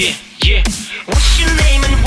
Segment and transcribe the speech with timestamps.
[0.00, 0.62] Yeah, yeah.
[1.04, 1.99] What's your name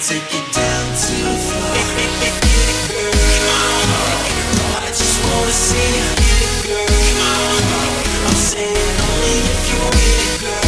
[0.00, 1.76] take you down to the floor.
[2.88, 3.12] Girl,
[4.80, 6.88] I just wanna see you get it, girl.
[8.24, 10.64] I'm saying only if you get it, girl.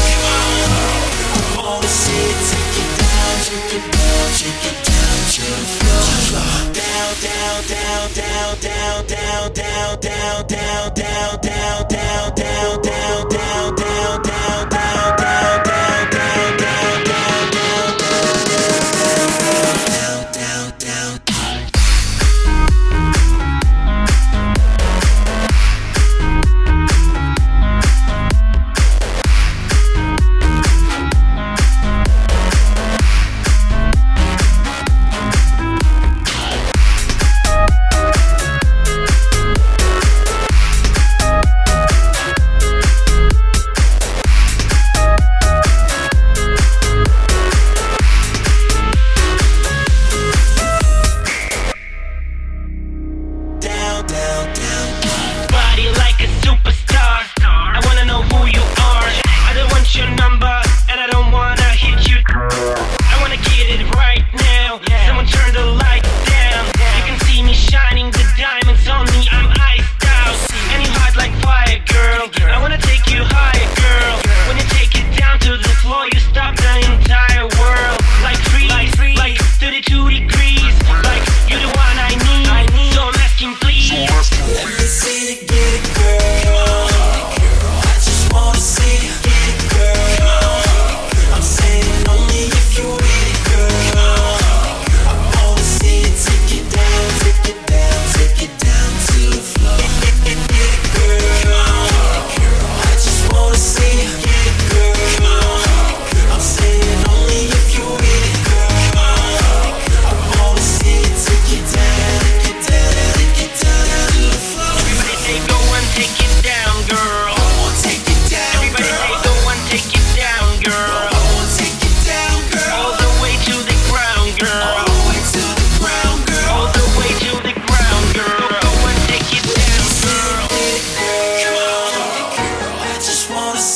[1.32, 5.96] I wanna see you take you down, take it down, take it down to the.
[6.76, 10.91] Down, down, down, down, down, down, down, down, down.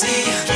[0.06, 0.55] see.